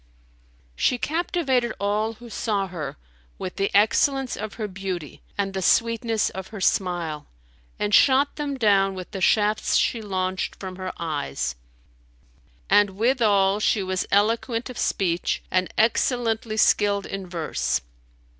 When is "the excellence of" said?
3.57-4.55